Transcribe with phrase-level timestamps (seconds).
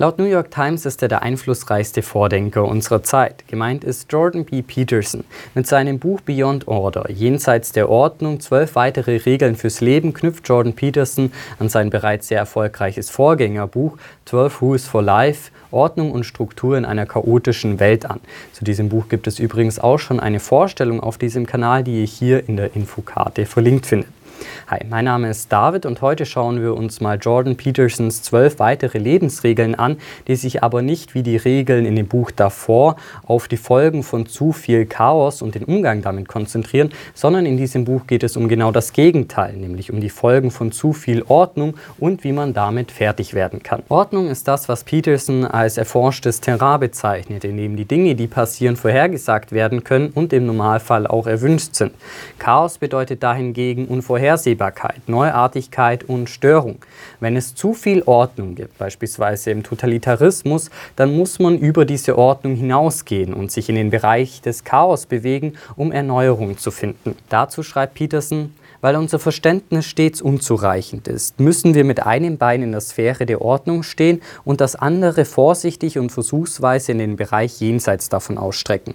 [0.00, 3.44] Laut New York Times ist er der einflussreichste Vordenker unserer Zeit.
[3.48, 4.62] Gemeint ist Jordan B.
[4.62, 5.24] Peterson.
[5.54, 10.72] Mit seinem Buch Beyond Order, jenseits der Ordnung, zwölf weitere Regeln fürs Leben, knüpft Jordan
[10.72, 16.86] Peterson an sein bereits sehr erfolgreiches Vorgängerbuch 12 Rules for Life Ordnung und Struktur in
[16.86, 18.20] einer chaotischen Welt an.
[18.54, 22.06] Zu diesem Buch gibt es übrigens auch schon eine Vorstellung auf diesem Kanal, die ihr
[22.06, 24.08] hier in der Infokarte verlinkt findet.
[24.70, 28.98] Hi, mein Name ist David und heute schauen wir uns mal Jordan Petersons zwölf weitere
[28.98, 29.96] Lebensregeln an,
[30.28, 32.94] die sich aber nicht wie die Regeln in dem Buch davor
[33.26, 37.84] auf die Folgen von zu viel Chaos und den Umgang damit konzentrieren, sondern in diesem
[37.84, 41.74] Buch geht es um genau das Gegenteil, nämlich um die Folgen von zu viel Ordnung
[41.98, 43.82] und wie man damit fertig werden kann.
[43.88, 48.76] Ordnung ist das, was Peterson als erforschtes Terrain bezeichnet, in dem die Dinge, die passieren,
[48.76, 51.92] vorhergesagt werden können und im Normalfall auch erwünscht sind.
[52.38, 56.84] Chaos bedeutet dahingegen unvorhersehbar Vorhersehbarkeit, Neuartigkeit und Störung.
[57.18, 62.54] Wenn es zu viel Ordnung gibt, beispielsweise im Totalitarismus, dann muss man über diese Ordnung
[62.54, 67.16] hinausgehen und sich in den Bereich des Chaos bewegen, um Erneuerung zu finden.
[67.30, 72.72] Dazu schreibt Peterson, weil unser Verständnis stets unzureichend ist, müssen wir mit einem Bein in
[72.72, 78.08] der Sphäre der Ordnung stehen und das andere vorsichtig und versuchsweise in den Bereich jenseits
[78.08, 78.94] davon ausstrecken.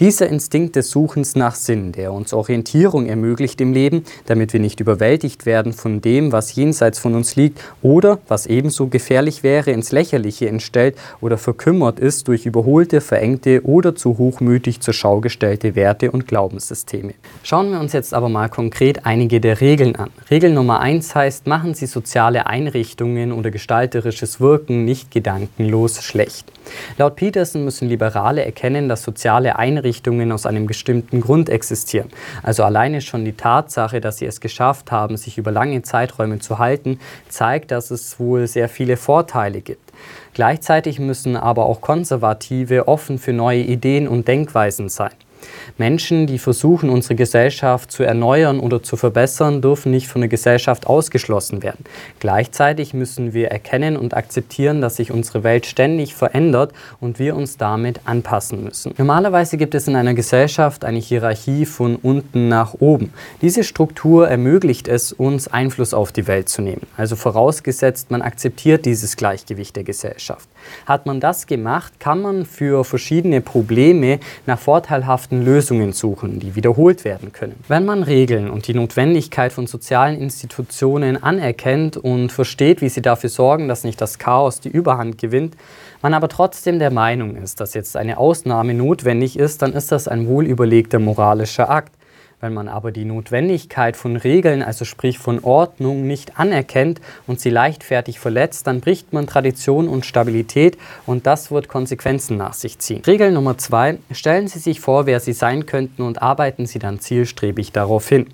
[0.00, 4.80] Dieser Instinkt des Suchens nach Sinn, der uns Orientierung ermöglicht im Leben, damit wir nicht
[4.80, 9.92] überwältigt werden von dem, was jenseits von uns liegt oder, was ebenso gefährlich wäre, ins
[9.92, 16.10] Lächerliche entstellt oder verkümmert ist durch überholte, verengte oder zu hochmütig zur Schau gestellte Werte
[16.10, 17.14] und Glaubenssysteme.
[17.42, 20.10] Schauen wir uns jetzt aber mal konkret einige einige der Regeln an.
[20.32, 26.50] Regel Nummer 1 heißt, machen Sie soziale Einrichtungen oder gestalterisches Wirken nicht gedankenlos schlecht.
[26.98, 32.08] Laut Peterson müssen Liberale erkennen, dass soziale Einrichtungen aus einem bestimmten Grund existieren.
[32.42, 36.58] Also alleine schon die Tatsache, dass sie es geschafft haben, sich über lange Zeiträume zu
[36.58, 36.98] halten,
[37.28, 39.92] zeigt, dass es wohl sehr viele Vorteile gibt.
[40.34, 45.12] Gleichzeitig müssen aber auch Konservative offen für neue Ideen und Denkweisen sein.
[45.78, 50.86] Menschen, die versuchen, unsere Gesellschaft zu erneuern oder zu verbessern, dürfen nicht von der Gesellschaft
[50.86, 51.84] ausgeschlossen werden.
[52.20, 57.56] Gleichzeitig müssen wir erkennen und akzeptieren, dass sich unsere Welt ständig verändert und wir uns
[57.56, 58.94] damit anpassen müssen.
[58.98, 63.12] Normalerweise gibt es in einer Gesellschaft eine Hierarchie von unten nach oben.
[63.40, 66.86] Diese Struktur ermöglicht es uns, Einfluss auf die Welt zu nehmen.
[66.96, 70.48] Also vorausgesetzt, man akzeptiert dieses Gleichgewicht der Gesellschaft.
[70.86, 77.04] Hat man das gemacht, kann man für verschiedene Probleme nach vorteilhaften Lösungen suchen, die wiederholt
[77.06, 77.54] werden können.
[77.68, 83.30] Wenn man Regeln und die Notwendigkeit von sozialen Institutionen anerkennt und versteht, wie sie dafür
[83.30, 85.56] sorgen, dass nicht das Chaos die Überhand gewinnt,
[86.02, 90.08] man aber trotzdem der Meinung ist, dass jetzt eine Ausnahme notwendig ist, dann ist das
[90.08, 91.94] ein wohlüberlegter moralischer Akt.
[92.44, 97.50] Wenn man aber die Notwendigkeit von Regeln, also sprich von Ordnung, nicht anerkennt und sie
[97.50, 100.76] leichtfertig verletzt, dann bricht man Tradition und Stabilität
[101.06, 103.00] und das wird Konsequenzen nach sich ziehen.
[103.06, 106.98] Regel Nummer zwei, stellen Sie sich vor, wer Sie sein könnten und arbeiten Sie dann
[106.98, 108.26] zielstrebig darauf hin.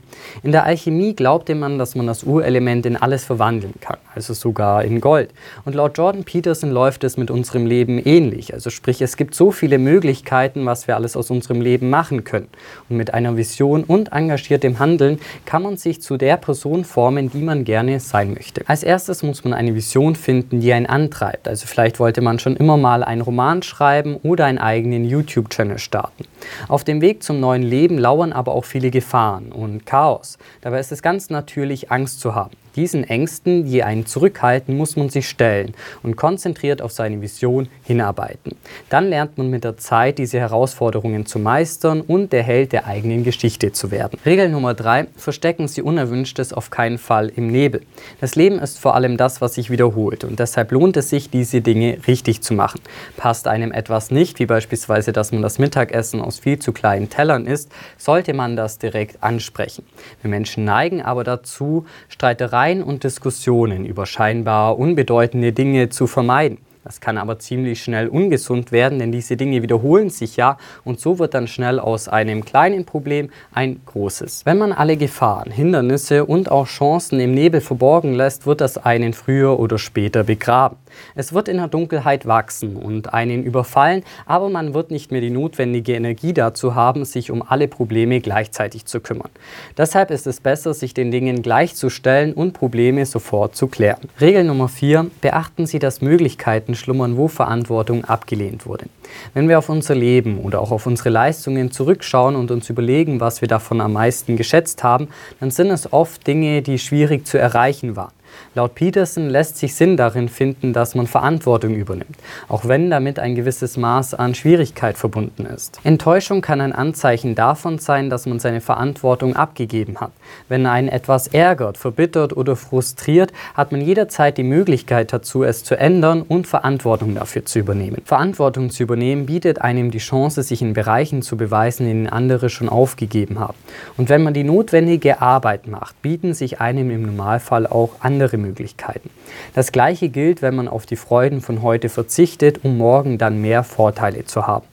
[0.43, 4.85] In der Alchemie glaubte man, dass man das Urelement in alles verwandeln kann, also sogar
[4.85, 5.35] in Gold.
[5.67, 9.53] Und laut Jordan Peterson läuft es mit unserem Leben ähnlich, also sprich es gibt so
[9.53, 12.49] viele Möglichkeiten, was wir alles aus unserem Leben machen können.
[12.89, 17.31] Und mit einer Vision und und engagiertem Handeln kann man sich zu der Person formen,
[17.31, 18.63] die man gerne sein möchte.
[18.67, 21.49] Als erstes muss man eine Vision finden, die einen antreibt.
[21.49, 26.25] Also vielleicht wollte man schon immer mal einen Roman schreiben oder einen eigenen YouTube-Channel starten.
[26.69, 30.39] Auf dem Weg zum neuen Leben lauern aber auch viele Gefahren und Chaos.
[30.61, 32.57] Dabei ist es ganz natürlich, Angst zu haben.
[32.79, 35.75] Diesen Ängsten, die einen zurückhalten, muss man sich stellen
[36.05, 38.53] und konzentriert auf seine Vision hinarbeiten.
[38.89, 43.25] Dann lernt man mit der Zeit, diese Herausforderungen zu meistern und der Held der eigenen
[43.25, 44.21] Geschichte zu werden.
[44.25, 47.83] Regel Nummer drei: Verstecken Sie Unerwünschtes auf keinen Fall im Nebel.
[48.21, 51.61] Das Leben ist vor allem das, was sich wiederholt und deshalb lohnt es sich, diese
[51.63, 52.81] Dinge richtig zu machen.
[53.17, 57.45] Passt einem etwas nicht, wie beispielsweise, dass man das Mittagessen aus viel zu kleinen Tellern
[57.45, 59.85] isst, sollte man das direkt ansprechen.
[60.23, 66.59] Wir Menschen neigen aber dazu, Streitereien Streitereien und Diskussionen über scheinbar unbedeutende Dinge zu vermeiden.
[66.89, 71.19] Das kann aber ziemlich schnell ungesund werden, denn diese Dinge wiederholen sich ja und so
[71.19, 74.47] wird dann schnell aus einem kleinen Problem ein großes.
[74.47, 79.13] Wenn man alle Gefahren, Hindernisse und auch Chancen im Nebel verborgen lässt, wird das einen
[79.13, 80.79] früher oder später begraben.
[81.15, 85.29] Es wird in der Dunkelheit wachsen und einen überfallen, aber man wird nicht mehr die
[85.29, 89.29] notwendige Energie dazu haben, sich um alle Probleme gleichzeitig zu kümmern.
[89.77, 94.09] Deshalb ist es besser, sich den Dingen gleichzustellen und Probleme sofort zu klären.
[94.23, 95.11] Regel Nummer 4.
[95.21, 98.87] Beachten Sie, dass Möglichkeiten schlummern, wo Verantwortung abgelehnt wurde.
[99.35, 103.41] Wenn wir auf unser Leben oder auch auf unsere Leistungen zurückschauen und uns überlegen, was
[103.41, 105.09] wir davon am meisten geschätzt haben,
[105.41, 108.13] dann sind es oft Dinge, die schwierig zu erreichen waren.
[108.55, 112.17] Laut Peterson lässt sich Sinn darin finden, dass man Verantwortung übernimmt,
[112.49, 115.79] auch wenn damit ein gewisses Maß an Schwierigkeit verbunden ist.
[115.85, 120.13] Enttäuschung kann ein Anzeichen davon sein, dass man seine Verantwortung abgegeben hat.
[120.49, 125.79] Wenn einen etwas ärgert, verbittert oder frustriert, hat man jederzeit die Möglichkeit dazu, es zu
[125.79, 128.03] ändern und Verantwortung dafür zu übernehmen.
[128.05, 132.49] Verantwortung zu übernehmen bietet einem die Chance, sich in Bereichen zu beweisen, in denen andere
[132.51, 133.57] schon aufgegeben haben.
[133.97, 139.09] Und wenn man die notwendige Arbeit macht, bieten sich einem im Normalfall auch andere Möglichkeiten.
[139.55, 143.65] Das gleiche gilt, wenn man auf die Freuden von heute verzichtet, um morgen dann mehr
[143.65, 144.67] Vorteile zu haben.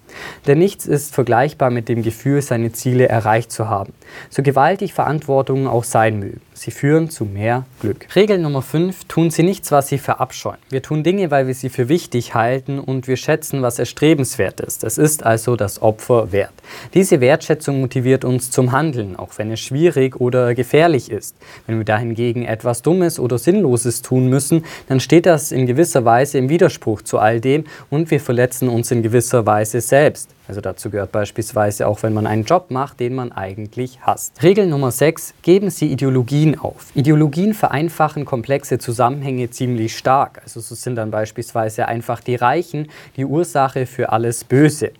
[0.47, 3.93] Denn nichts ist vergleichbar mit dem Gefühl, seine Ziele erreicht zu haben,
[4.29, 6.41] so gewaltig Verantwortungen auch sein mögen.
[6.53, 8.07] Sie führen zu mehr Glück.
[8.15, 9.05] Regel Nummer 5.
[9.05, 10.57] Tun Sie nichts, was Sie verabscheuen.
[10.69, 14.85] Wir tun Dinge, weil wir sie für wichtig halten und wir schätzen, was erstrebenswert ist.
[14.85, 16.53] Es ist also das Opfer wert.
[16.93, 21.35] Diese Wertschätzung motiviert uns zum Handeln, auch wenn es schwierig oder gefährlich ist.
[21.67, 26.37] Wenn wir dahingegen etwas Dummes oder Sinnloses tun müssen, dann steht das in gewisser Weise
[26.37, 30.04] im Widerspruch zu all dem und wir verletzen uns in gewisser Weise selbst.
[30.47, 34.43] Also dazu gehört beispielsweise auch, wenn man einen Job macht, den man eigentlich hasst.
[34.43, 35.33] Regel Nummer 6.
[35.41, 36.87] Geben Sie Ideologien auf.
[36.93, 40.41] Ideologien vereinfachen komplexe Zusammenhänge ziemlich stark.
[40.43, 44.91] Also so sind dann beispielsweise einfach die Reichen die Ursache für alles Böse.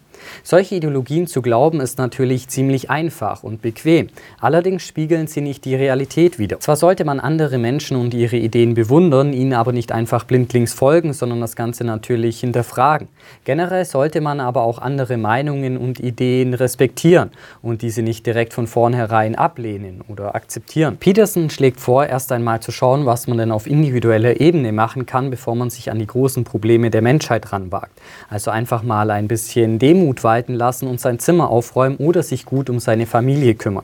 [0.43, 4.09] Solche Ideologien zu glauben ist natürlich ziemlich einfach und bequem.
[4.39, 6.59] Allerdings spiegeln sie nicht die Realität wider.
[6.59, 11.13] Zwar sollte man andere Menschen und ihre Ideen bewundern, ihnen aber nicht einfach blindlings folgen,
[11.13, 13.07] sondern das Ganze natürlich hinterfragen.
[13.43, 17.31] Generell sollte man aber auch andere Meinungen und Ideen respektieren
[17.61, 20.97] und diese nicht direkt von vornherein ablehnen oder akzeptieren.
[20.97, 25.29] Peterson schlägt vor, erst einmal zu schauen, was man denn auf individueller Ebene machen kann,
[25.29, 27.99] bevor man sich an die großen Probleme der Menschheit ranwagt.
[28.29, 32.45] Also einfach mal ein bisschen Demut Demut walten lassen und sein Zimmer aufräumen oder sich
[32.45, 33.83] gut um seine Familie kümmern.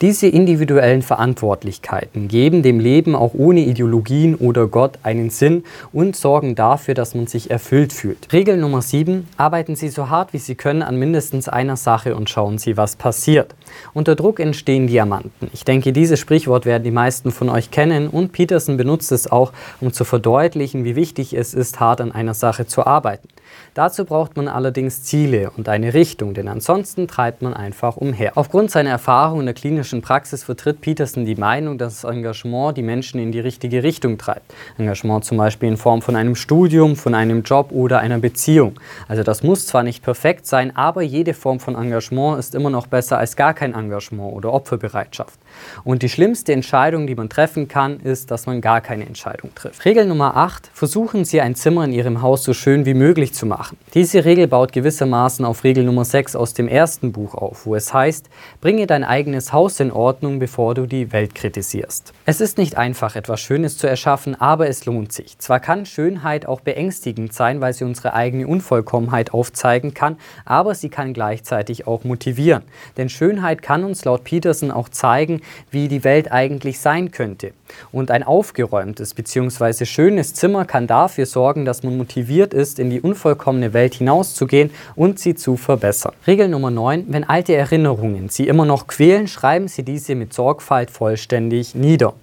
[0.00, 6.54] Diese individuellen Verantwortlichkeiten geben dem Leben auch ohne Ideologien oder Gott einen Sinn und sorgen
[6.54, 8.32] dafür, dass man sich erfüllt fühlt.
[8.32, 9.28] Regel Nummer 7.
[9.36, 12.96] Arbeiten Sie so hart wie Sie können an mindestens einer Sache und schauen Sie, was
[12.96, 13.54] passiert.
[13.92, 15.50] Unter Druck entstehen Diamanten.
[15.52, 19.52] Ich denke, dieses Sprichwort werden die meisten von euch kennen und Peterson benutzt es auch,
[19.80, 23.28] um zu verdeutlichen, wie wichtig es ist, hart an einer Sache zu arbeiten.
[23.76, 28.32] Dazu braucht man allerdings Ziele und eine Richtung, denn ansonsten treibt man einfach umher.
[28.38, 32.82] Aufgrund seiner Erfahrung in der klinischen Praxis vertritt Peterson die Meinung, dass das Engagement die
[32.82, 34.54] Menschen in die richtige Richtung treibt.
[34.78, 38.80] Engagement zum Beispiel in Form von einem Studium, von einem Job oder einer Beziehung.
[39.08, 42.86] Also das muss zwar nicht perfekt sein, aber jede Form von Engagement ist immer noch
[42.86, 45.38] besser als gar kein Engagement oder Opferbereitschaft.
[45.84, 49.84] Und die schlimmste Entscheidung, die man treffen kann, ist, dass man gar keine Entscheidung trifft.
[49.84, 50.70] Regel Nummer 8.
[50.72, 53.65] Versuchen Sie ein Zimmer in Ihrem Haus so schön wie möglich zu machen.
[53.94, 57.94] Diese Regel baut gewissermaßen auf Regel Nummer 6 aus dem ersten Buch auf, wo es
[57.94, 58.28] heißt,
[58.60, 62.12] bringe dein eigenes Haus in Ordnung, bevor du die Welt kritisierst.
[62.26, 65.38] Es ist nicht einfach, etwas Schönes zu erschaffen, aber es lohnt sich.
[65.38, 70.88] Zwar kann Schönheit auch beängstigend sein, weil sie unsere eigene Unvollkommenheit aufzeigen kann, aber sie
[70.88, 72.62] kann gleichzeitig auch motivieren.
[72.96, 75.40] Denn Schönheit kann uns laut Peterson auch zeigen,
[75.70, 77.52] wie die Welt eigentlich sein könnte.
[77.92, 79.84] Und ein aufgeräumtes bzw.
[79.84, 85.18] schönes Zimmer kann dafür sorgen, dass man motiviert ist, in die unvollkommene Welt hinauszugehen und
[85.18, 86.12] sie zu verbessern.
[86.26, 87.06] Regel Nummer 9.
[87.08, 92.14] Wenn alte Erinnerungen Sie immer noch quälen, schreiben Sie diese mit Sorgfalt vollständig nieder.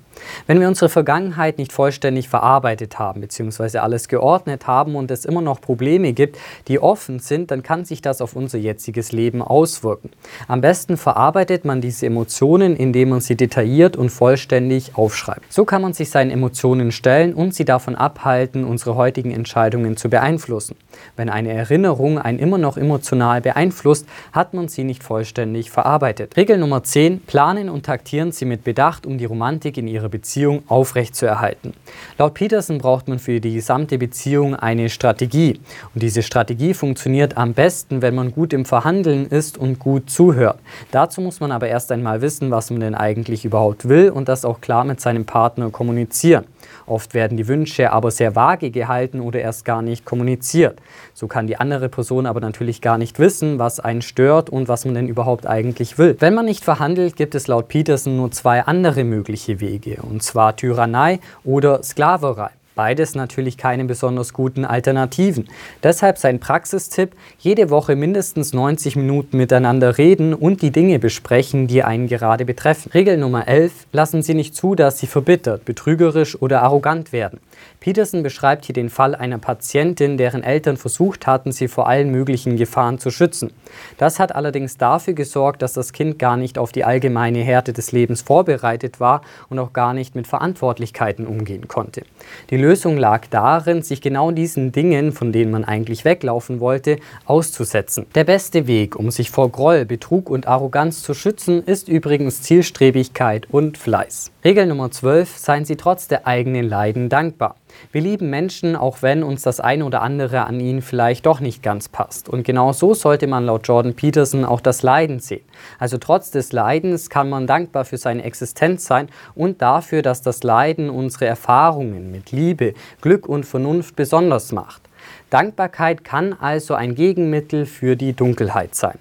[0.47, 3.79] Wenn wir unsere Vergangenheit nicht vollständig verarbeitet haben bzw.
[3.79, 6.37] alles geordnet haben und es immer noch Probleme gibt,
[6.67, 10.09] die offen sind, dann kann sich das auf unser jetziges Leben auswirken.
[10.47, 15.51] Am besten verarbeitet man diese Emotionen, indem man sie detailliert und vollständig aufschreibt.
[15.51, 20.09] So kann man sich seinen Emotionen stellen und sie davon abhalten, unsere heutigen Entscheidungen zu
[20.09, 20.75] beeinflussen.
[21.15, 26.37] Wenn eine Erinnerung einen immer noch emotional beeinflusst, hat man sie nicht vollständig verarbeitet.
[26.37, 27.21] Regel Nummer 10.
[27.21, 31.73] Planen und taktieren Sie mit Bedacht, um die Romantik in Ihrer Beziehung aufrechtzuerhalten.
[32.17, 35.59] Laut Peterson braucht man für die gesamte Beziehung eine Strategie.
[35.93, 40.59] Und diese Strategie funktioniert am besten, wenn man gut im Verhandeln ist und gut zuhört.
[40.91, 44.45] Dazu muss man aber erst einmal wissen, was man denn eigentlich überhaupt will und das
[44.45, 46.45] auch klar mit seinem Partner kommunizieren.
[46.85, 50.79] Oft werden die Wünsche aber sehr vage gehalten oder erst gar nicht kommuniziert.
[51.13, 54.85] So kann die andere Person aber natürlich gar nicht wissen, was einen stört und was
[54.85, 56.15] man denn überhaupt eigentlich will.
[56.19, 60.55] Wenn man nicht verhandelt, gibt es laut Peterson nur zwei andere mögliche Wege, und zwar
[60.55, 62.51] Tyrannei oder Sklaverei.
[62.75, 65.47] Beides natürlich keine besonders guten Alternativen.
[65.83, 71.83] Deshalb sein Praxistipp, jede Woche mindestens 90 Minuten miteinander reden und die Dinge besprechen, die
[71.83, 72.91] einen gerade betreffen.
[72.93, 77.39] Regel Nummer 11, lassen Sie nicht zu, dass Sie verbittert, betrügerisch oder arrogant werden.
[77.79, 82.55] Peterson beschreibt hier den Fall einer Patientin, deren Eltern versucht hatten, sie vor allen möglichen
[82.55, 83.51] Gefahren zu schützen.
[83.97, 87.91] Das hat allerdings dafür gesorgt, dass das Kind gar nicht auf die allgemeine Härte des
[87.91, 92.03] Lebens vorbereitet war und auch gar nicht mit Verantwortlichkeiten umgehen konnte.
[92.49, 98.05] Die Lösung lag darin, sich genau diesen Dingen, von denen man eigentlich weglaufen wollte, auszusetzen.
[98.15, 103.47] Der beste Weg, um sich vor Groll, Betrug und Arroganz zu schützen, ist übrigens Zielstrebigkeit
[103.51, 104.32] und Fleiß.
[104.45, 105.37] Regel Nummer 12.
[105.37, 107.55] Seien Sie trotz der eigenen Leiden dankbar.
[107.93, 111.63] Wir lieben Menschen, auch wenn uns das eine oder andere an ihnen vielleicht doch nicht
[111.63, 112.27] ganz passt.
[112.27, 115.45] Und genau so sollte man laut Jordan Peterson auch das Leiden sehen.
[115.79, 120.43] Also trotz des Leidens kann man dankbar für seine Existenz sein und dafür, dass das
[120.43, 124.81] Leiden unsere Erfahrungen mit Liebe, Glück und Vernunft besonders macht.
[125.29, 128.99] Dankbarkeit kann also ein Gegenmittel für die Dunkelheit sein.